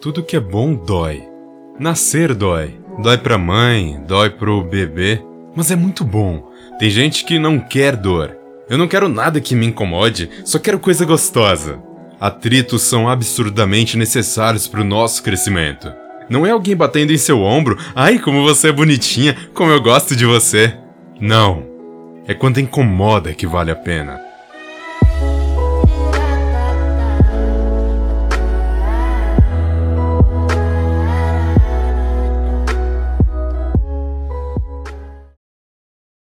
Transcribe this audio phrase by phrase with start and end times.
[0.00, 1.24] Tudo que é bom dói.
[1.76, 2.78] Nascer dói.
[3.02, 5.20] Dói pra mãe, dói pro bebê.
[5.56, 6.52] Mas é muito bom.
[6.78, 8.36] Tem gente que não quer dor.
[8.70, 11.82] Eu não quero nada que me incomode, só quero coisa gostosa.
[12.20, 15.92] Atritos são absurdamente necessários pro nosso crescimento.
[16.28, 20.14] Não é alguém batendo em seu ombro, ai como você é bonitinha, como eu gosto
[20.14, 20.76] de você.
[21.20, 21.66] Não.
[22.24, 24.27] É quando incomoda que vale a pena.